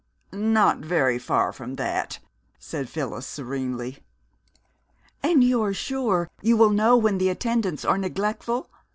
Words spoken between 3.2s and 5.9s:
serenely. "And you are